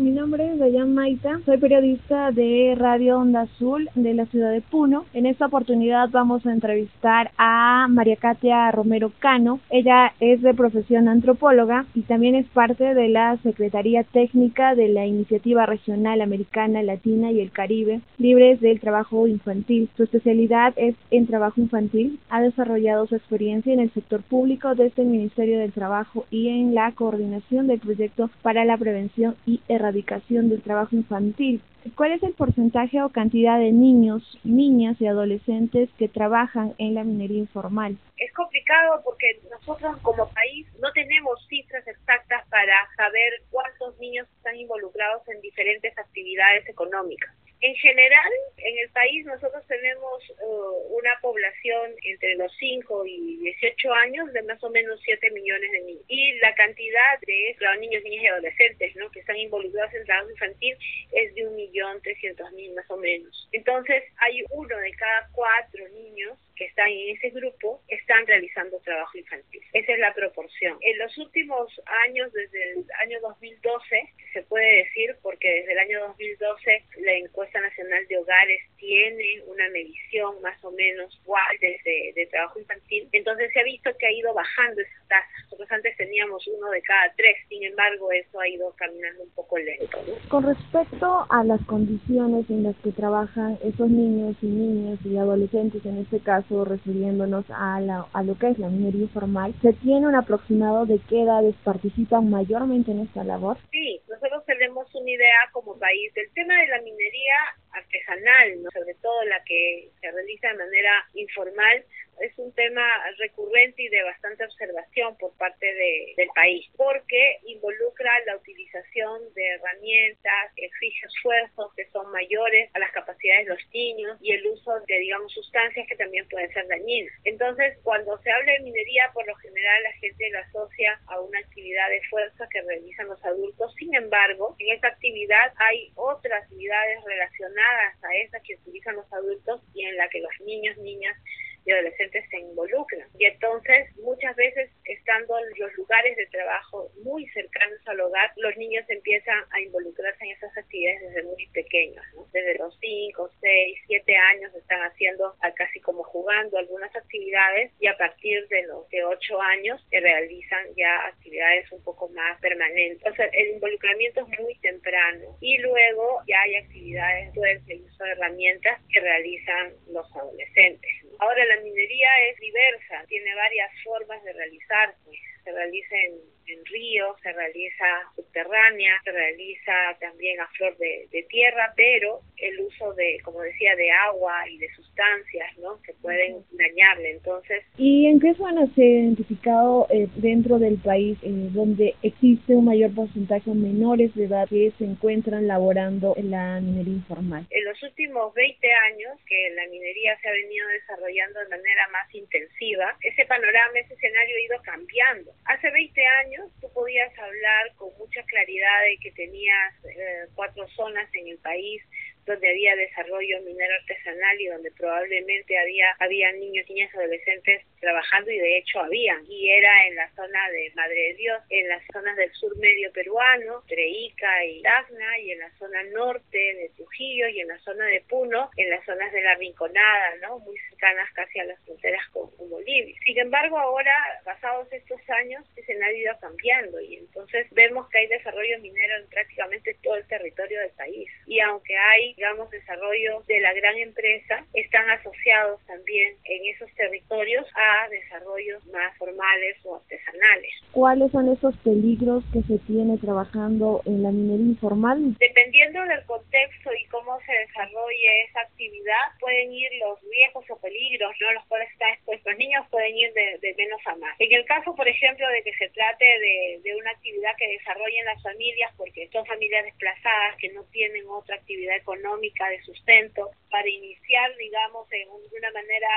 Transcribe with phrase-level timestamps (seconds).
[0.00, 4.62] Mi nombre es Dayan Maita, soy periodista de Radio Onda Azul de la ciudad de
[4.62, 5.04] Puno.
[5.12, 9.60] En esta oportunidad vamos a entrevistar a María Katia Romero Cano.
[9.68, 15.04] Ella es de profesión antropóloga y también es parte de la Secretaría Técnica de la
[15.04, 19.90] Iniciativa Regional Americana, Latina y el Caribe, libres del trabajo infantil.
[19.96, 22.18] Su especialidad es en trabajo infantil.
[22.30, 26.74] Ha desarrollado su experiencia en el sector público desde el Ministerio del Trabajo y en
[26.74, 31.62] la coordinación del proyecto para la prevención y erradicación del trabajo infantil.
[31.96, 37.02] ¿Cuál es el porcentaje o cantidad de niños, niñas y adolescentes que trabajan en la
[37.02, 37.98] minería informal?
[38.16, 44.56] Es complicado porque nosotros como país no tenemos cifras exactas para saber cuántos niños están
[44.56, 47.34] involucrados en diferentes actividades económicas.
[47.62, 53.92] En general, en el país nosotros tenemos uh, una población entre los 5 y 18
[53.94, 56.04] años de más o menos 7 millones de niños.
[56.08, 59.08] Y la cantidad de niños, niñas y adolescentes ¿no?
[59.12, 60.76] que están involucrados en trabajo infantil
[61.12, 63.48] es de un millón trescientos mil más o menos.
[63.52, 69.62] Entonces, hay uno de cada cuatro niños están en ese grupo están realizando trabajo infantil.
[69.72, 70.78] Esa es la proporción.
[70.80, 76.00] En los últimos años, desde el año 2012, se puede decir, porque desde el año
[76.08, 82.26] 2012 la encuesta nacional de hogares tiene una medición más o menos igual de, de
[82.26, 85.51] trabajo infantil, entonces se ha visto que ha ido bajando esa tasa.
[85.62, 89.58] Nosotros antes teníamos uno de cada tres, sin embargo eso ha ido caminando un poco
[89.58, 89.96] lento.
[90.28, 95.84] Con respecto a las condiciones en las que trabajan esos niños y niñas y adolescentes,
[95.86, 100.08] en este caso, refiriéndonos a, la, a lo que es la minería informal, ¿se tiene
[100.08, 103.56] un aproximado de qué edades participan mayormente en esta labor?
[103.70, 107.38] Sí, nosotros tenemos una idea como país del tema de la minería
[107.70, 108.70] artesanal, ¿no?
[108.72, 111.84] sobre todo la que se realiza de manera informal,
[112.22, 112.86] es un tema
[113.18, 119.46] recurrente y de bastante observación por parte de, del país, porque involucra la utilización de
[119.48, 124.80] herramientas, exige esfuerzos que son mayores a las capacidades de los niños y el uso
[124.86, 127.12] de, digamos, sustancias que también pueden ser dañinas.
[127.24, 131.38] Entonces, cuando se habla de minería, por lo general la gente lo asocia a una
[131.40, 133.74] actividad de fuerza que realizan los adultos.
[133.74, 139.60] Sin embargo, en esta actividad hay otras actividades relacionadas a esas que utilizan los adultos
[139.74, 141.16] y en la que los niños, niñas
[141.64, 143.08] y adolescentes se involucran.
[143.18, 148.56] Y entonces, muchas veces, estando en los lugares de trabajo muy cercanos al hogar, los
[148.56, 154.16] niños empiezan a involucrarse en esas actividades desde muy pequeños, desde los 5, 6, 7
[154.16, 159.40] años están haciendo casi como jugando algunas actividades y a partir de los de 8
[159.40, 163.06] años se realizan ya actividades un poco más permanentes.
[163.10, 167.32] O sea, el involucramiento es muy temprano y luego ya hay actividades
[167.66, 170.90] de uso de herramientas que realizan los adolescentes.
[171.22, 175.10] Ahora la minería es diversa, tiene varias formas de realizarse.
[175.44, 181.72] Se realiza en en ríos, se realiza subterránea, se realiza también a flor de, tierra,
[181.76, 185.80] pero el uso de, como decía, de agua y de sustancias, ¿no?
[185.82, 187.12] Que pueden dañarle.
[187.12, 187.64] Entonces.
[187.78, 192.66] ¿Y en qué zonas se ha identificado eh, dentro del país eh, donde existe un
[192.66, 197.46] mayor porcentaje de menores de edad que se encuentran laborando en la minería informal?
[197.50, 202.14] En los últimos 20 años que la minería se ha venido desarrollando de manera más
[202.14, 205.32] intensiva, ese panorama, ese escenario ha ido cambiando.
[205.46, 211.08] Hace 20 años tú podías hablar con mucha claridad de que tenías eh, cuatro zonas
[211.14, 211.82] en el país
[212.24, 218.38] donde había desarrollo minero artesanal y donde probablemente había había niños, niñas, adolescentes trabajando y
[218.38, 222.16] de hecho había y era en la zona de Madre de Dios, en las zonas
[222.16, 227.28] del sur medio peruano, entre Ica y Tacna y en la zona norte de Trujillo
[227.28, 230.38] y en la zona de Puno, en las zonas de la Rinconada, ¿no?
[230.40, 232.94] Muy cercanas casi a las fronteras con, Bolivia.
[233.06, 233.94] Sin embargo, ahora,
[234.24, 239.08] pasados estos años, se han ido cambiando y entonces vemos que hay desarrollo minero en
[239.08, 241.08] prácticamente todo el territorio del país.
[241.26, 247.46] Y aunque hay, digamos, desarrollo de la gran empresa, están asociados también en esos territorios
[247.54, 250.52] a desarrollos más formales o artesanales.
[250.72, 255.16] ¿Cuáles son esos peligros que se tiene trabajando en la minería informal?
[255.18, 260.71] Dependiendo del contexto y cómo se desarrolle esa actividad, pueden ir los riesgos o peligros,
[261.20, 261.32] ¿no?
[261.32, 262.32] Los cuales están expuestos.
[262.32, 264.14] Los niños pueden ir de, de menos a más.
[264.18, 268.04] En el caso, por ejemplo, de que se trate de, de una actividad que desarrollen
[268.04, 273.68] las familias, porque son familias desplazadas que no tienen otra actividad económica de sustento, para
[273.68, 275.88] iniciar, digamos, en una manera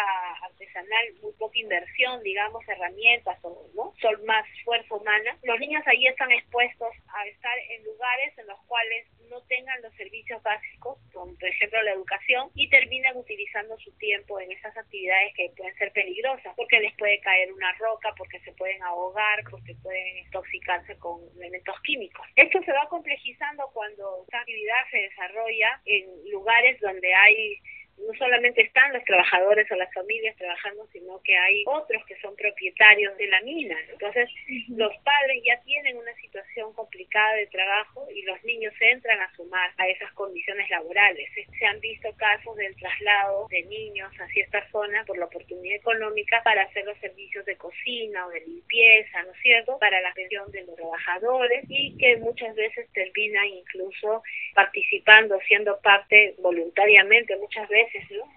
[0.44, 3.94] artesanal muy poco inversión, digamos, herramientas o ¿no?
[4.02, 8.60] son más fuerza humana, los niños ahí están expuestos a estar en lugares en los
[8.66, 13.92] cuales no tengan los servicios básicos, como por ejemplo la educación, y terminan utilizando su
[13.98, 18.40] tiempo en esas actividades que pueden ser peligrosas, porque les puede caer una roca, porque
[18.40, 22.26] se pueden ahogar, porque pueden intoxicarse con elementos químicos.
[22.36, 27.62] Esto se va complejizando cuando esta actividad se desarrolla en lugares donde hay
[27.98, 32.36] no solamente están los trabajadores o las familias trabajando, sino que hay otros que son
[32.36, 33.78] propietarios de la mina.
[33.90, 34.30] Entonces,
[34.70, 39.72] los padres ya tienen una situación complicada de trabajo y los niños entran a sumar
[39.78, 41.30] a esas condiciones laborales.
[41.58, 46.42] Se han visto casos del traslado de niños hacia esta zona por la oportunidad económica
[46.44, 50.52] para hacer los servicios de cocina o de limpieza, ¿no es cierto?, para la atención
[50.52, 54.22] de los trabajadores y que muchas veces terminan incluso
[54.54, 57.85] participando, siendo parte voluntariamente, muchas veces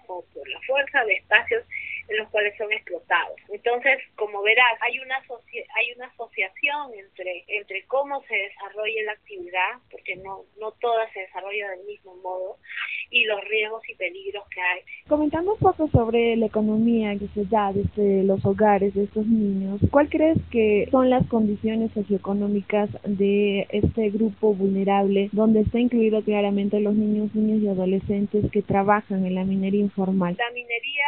[0.07, 1.63] o por la fuerza de espacios
[2.07, 3.37] en los cuales son explotados.
[3.49, 9.71] Entonces, como verás, hay una hay una asociación entre entre cómo se desarrolla la actividad,
[9.91, 12.57] porque no no toda se desarrolla del mismo modo,
[13.11, 14.79] y los riesgos y peligros que hay.
[15.07, 19.81] Comentando un poco sobre la economía que se da desde los hogares de estos niños,
[19.91, 26.79] ¿cuál crees que son las condiciones socioeconómicas de este grupo vulnerable, donde está incluido claramente
[26.79, 30.35] los niños, niños y adolescentes que trabajan en la minería informal?
[30.37, 31.03] La minería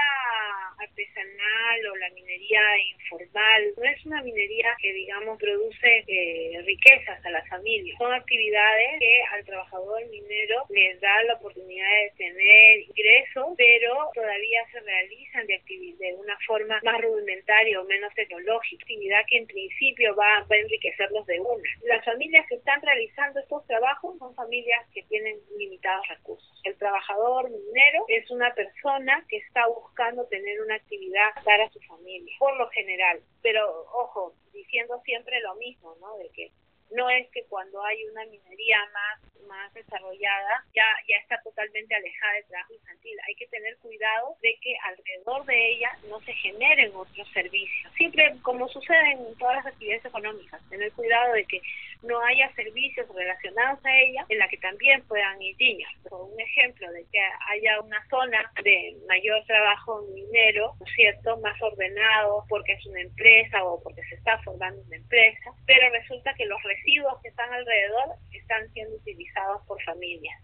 [0.81, 2.61] artesanal o la minería
[2.95, 3.73] informal.
[3.77, 9.21] No es una minería que digamos produce eh, riquezas a las familias son actividades que
[9.31, 15.61] al trabajador minero les da la oportunidad de tener ingresos pero todavía se realizan de,
[15.99, 18.81] de una forma más rudimentaria o menos tecnológica.
[18.81, 21.69] Actividad que en principio va, va a enriquecerlos de una.
[21.83, 26.61] Las familias que están realizando estos trabajos son familias que tienen limitados recursos.
[26.63, 32.33] El trabajador minero es una persona que está buscando tener una actividad para su familia,
[32.39, 33.19] por lo general.
[33.41, 36.18] Pero ojo, diciendo siempre lo mismo, ¿no?
[36.18, 36.51] De que
[36.91, 42.33] no es que cuando hay una minería más más desarrollada ya ya está totalmente alejada
[42.33, 46.91] del trabajo infantil hay que tener cuidado de que alrededor de ella no se generen
[46.95, 51.62] otros servicios siempre como sucede en todas las actividades económicas tener cuidado de que
[52.03, 55.89] no haya servicios relacionados a ella en la que también puedan ir niños.
[56.12, 57.19] un ejemplo de que
[57.50, 63.01] haya una zona de mayor trabajo minero, ¿no es cierto?, más ordenado porque es una
[63.01, 67.51] empresa o porque se está formando una empresa, pero resulta que los residuos que están
[67.53, 70.36] alrededor están siendo utilizados por familias,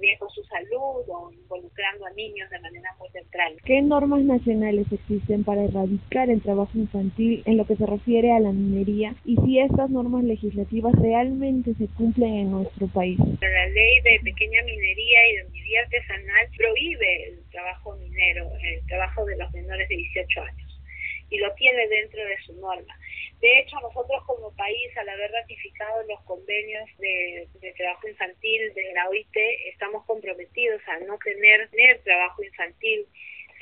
[0.00, 3.56] riesgo su salud o involucrando a niños de manera muy temprana.
[3.64, 8.40] ¿Qué normas nacionales existen para erradicar el trabajo infantil en lo que se refiere a
[8.40, 13.18] la minería y si estas normas legislativas realmente se cumplen en nuestro país.
[13.18, 19.24] La ley de pequeña minería y de minería artesanal prohíbe el trabajo minero, el trabajo
[19.24, 20.80] de los menores de 18 años
[21.30, 22.94] y lo tiene dentro de su norma.
[23.40, 29.08] De hecho, nosotros como país, al haber ratificado los convenios de, trabajo infantil de la
[29.08, 29.36] OIT,
[29.72, 33.06] estamos comprometidos a no tener, tener trabajo infantil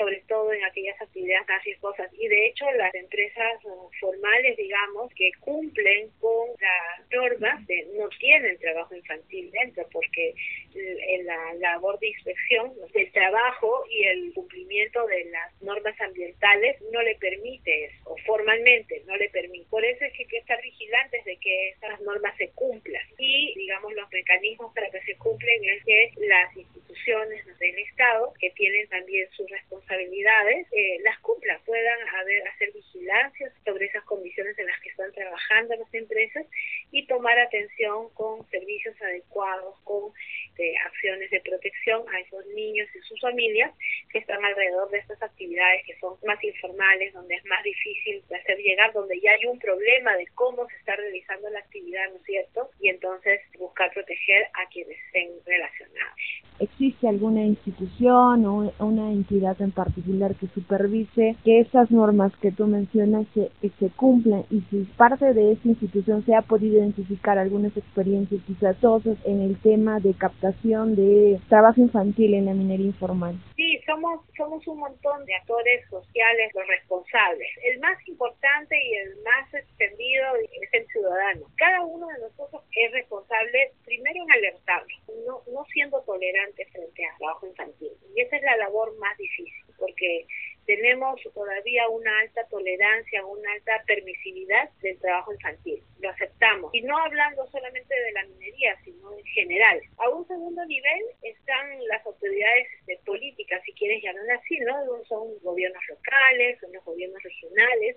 [0.00, 2.10] sobre todo en aquellas actividades más riesgosas.
[2.14, 3.60] Y de hecho, las empresas
[4.00, 7.60] formales, digamos, que cumplen con las normas,
[7.94, 10.32] no tienen trabajo infantil dentro, porque
[10.74, 17.02] en la labor de inspección del trabajo y el cumplimiento de las normas ambientales no
[17.02, 19.66] le permite eso, o formalmente no le permite.
[19.68, 23.02] Por eso es que hay que estar vigilantes de que esas normas se cumplan.
[23.18, 26.56] Y, digamos, los mecanismos para que se cumplen es que las
[27.00, 32.72] instituciones del Estado, que tienen también su responsabilidad, responsabilidades eh, las cumplan, puedan haber, hacer
[32.72, 36.46] vigilancias sobre esas condiciones en las que están trabajando las empresas
[36.90, 40.12] y tomar atención con servicios adecuados, con
[40.58, 43.72] eh, acciones de protección a esos niños y sus familias
[44.10, 48.58] que están alrededor de estas actividades que son más informales, donde es más difícil hacer
[48.58, 52.24] llegar, donde ya hay un problema de cómo se está realizando la actividad, ¿no es
[52.24, 52.70] cierto?
[52.80, 56.49] Y entonces buscar proteger a quienes estén relacionados.
[56.60, 62.66] ¿Existe alguna institución o una entidad en particular que supervise que esas normas que tú
[62.66, 67.74] mencionas se, se cumplan y si parte de esa institución se ha podido identificar algunas
[67.76, 73.36] experiencias exitosas en el tema de captación de trabajo infantil en la minería informal?
[73.56, 77.48] Sí, somos, somos un montón de actores sociales los responsables.
[77.64, 81.46] El más importante y el más extendido es el ciudadano.
[81.56, 84.94] Cada uno de nosotros es responsable primero en alertarlo,
[85.26, 87.92] no, no siendo tolerante frente al trabajo infantil.
[88.14, 90.26] Y esa es la labor más difícil porque
[90.70, 95.82] tenemos todavía una alta tolerancia, una alta permisividad del trabajo infantil.
[95.98, 96.70] Lo aceptamos.
[96.72, 99.80] Y no hablando solamente de la minería, sino en general.
[99.98, 105.04] A un segundo nivel están las autoridades de políticas, si quieres llamarlo así, ¿no?
[105.06, 107.96] Son gobiernos locales, son los gobiernos regionales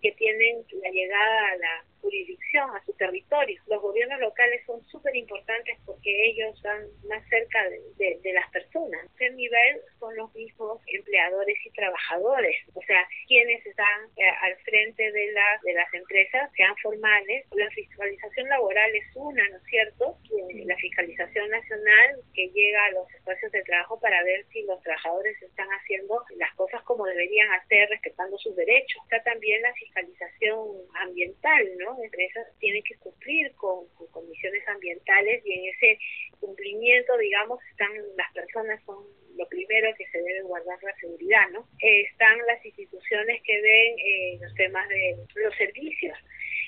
[0.00, 3.62] que tienen la llegada a la jurisdicción, a su territorio.
[3.68, 9.06] Los gobiernos locales son súper importantes porque ellos están más cerca de, de, las personas.
[9.14, 15.10] Ese nivel son los mismos empleadores y trabajadores, o sea, quienes están eh, al frente
[15.12, 17.46] de, la, de las empresas, sean formales.
[17.52, 20.18] La fiscalización laboral es una, ¿no es cierto?
[20.66, 25.40] La fiscalización nacional que llega a los espacios de trabajo para ver si los trabajadores
[25.42, 29.02] están haciendo las cosas como deberían hacer, respetando sus derechos.
[29.04, 31.91] Está también la fiscalización ambiental, ¿no?
[32.02, 35.98] Empresas tienen que cumplir con, condiciones ambientales y en ese
[36.40, 39.04] cumplimiento, digamos, están las personas son
[39.36, 41.66] lo primero que se debe guardar la seguridad, ¿no?
[41.80, 46.18] están las instituciones que ven eh, los temas de los servicios,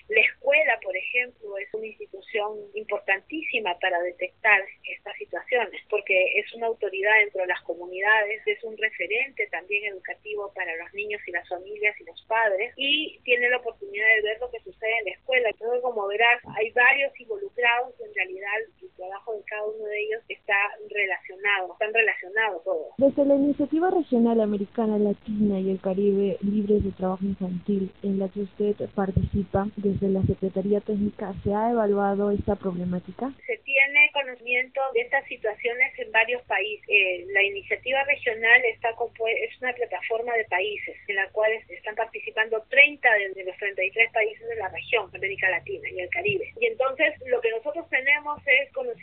[0.09, 6.67] la escuela, por ejemplo, es una institución importantísima para detectar estas situaciones, porque es una
[6.67, 11.49] autoridad dentro de las comunidades, es un referente también educativo para los niños y las
[11.49, 15.13] familias y los padres, y tiene la oportunidad de ver lo que sucede en la
[15.13, 15.49] escuela.
[15.49, 18.59] Entonces, como verás, hay varios involucrados, en realidad
[19.05, 20.57] trabajo de cada uno de ellos está
[20.89, 22.87] relacionado, están relacionados todos.
[22.99, 28.29] Desde la iniciativa regional americana, latina y el Caribe libres de trabajo infantil, en la
[28.29, 33.33] que usted participa, desde la Secretaría Técnica se ha evaluado esta problemática?
[33.47, 36.85] Se tiene conocimiento de estas situaciones en varios países.
[36.89, 38.91] Eh, la iniciativa regional está
[39.27, 44.49] es una plataforma de países en la cual están participando 30 de, los 33 países
[44.49, 46.53] de la región, América Latina y el Caribe.
[46.61, 48.94] Y entonces lo que nosotros tenemos es conocimiento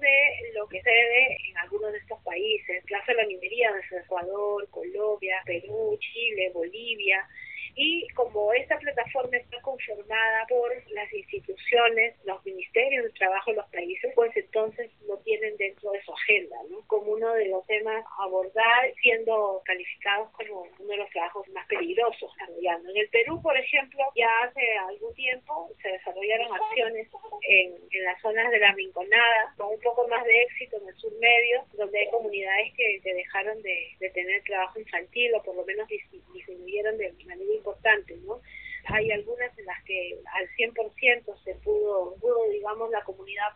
[0.00, 2.82] de lo que se ve en algunos de estos países,
[3.14, 7.26] la minería desde Ecuador, Colombia, Perú, Chile, Bolivia,
[7.74, 13.66] y como esta plataforma está conformada por las instituciones, los ministerios de trabajo de los
[13.70, 16.86] países, pues entonces lo tienen dentro de su agenda, ¿no?
[16.86, 21.66] Como uno de los temas a abordar, siendo calificados como uno de los trabajos más
[21.66, 22.90] peligrosos desarrollando.
[22.90, 27.08] En el Perú, por ejemplo, ya hace algún tiempo se desarrollaron acciones
[27.42, 30.94] en, en las zonas de la Rinconada, con un poco más de éxito en el
[30.96, 35.64] sur medio, donde hay comunidades que, dejaron de, de, tener trabajo infantil o por lo
[35.64, 38.40] menos disminuyeron de manera importante, ¿no?
[38.86, 43.48] Hay algunas en las que al 100% se pudo, pudo, digamos, la comunidad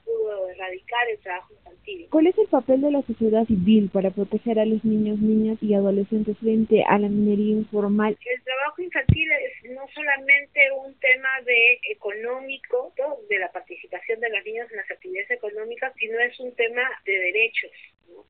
[1.10, 2.06] el trabajo infantil.
[2.10, 5.74] ¿Cuál es el papel de la sociedad civil para proteger a los niños, niñas y
[5.74, 8.16] adolescentes frente a la minería informal?
[8.24, 12.92] El trabajo infantil es no solamente un tema de económico,
[13.28, 17.12] de la participación de los niños en las actividades económicas, sino es un tema de
[17.12, 17.70] derechos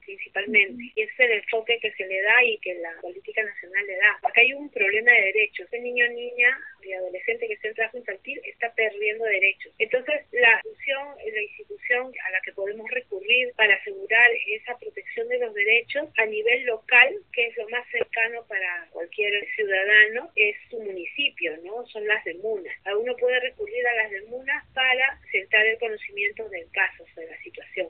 [0.08, 0.92] principalmente.
[0.96, 4.18] Y es el enfoque que se le da y que la política nacional le da.
[4.22, 5.66] Acá hay un problema de derechos.
[5.66, 9.72] Ese niño o niña y adolescente que está en trabajo infantil está perdiendo derechos.
[9.78, 15.38] Entonces, la institución, la institución a la que podemos recurrir para asegurar esa protección de
[15.38, 20.80] los derechos a nivel local, que es lo más cercano para cualquier ciudadano, es su
[20.80, 21.86] municipio, ¿no?
[21.88, 22.74] Son las demunas.
[22.98, 27.88] Uno puede recurrir a las demunas para sentar el conocimiento del caso, de la situación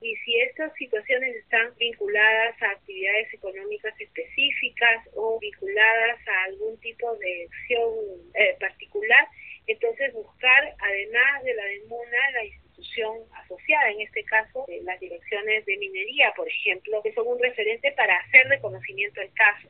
[0.00, 7.16] y si estas situaciones están vinculadas a actividades económicas específicas o vinculadas a algún tipo
[7.16, 7.92] de acción
[8.34, 9.26] eh, particular,
[9.66, 15.76] entonces buscar, además de la demuna, la institución asociada, en este caso las direcciones de
[15.78, 19.64] minería, por ejemplo, que son un referente para hacer reconocimiento del caso.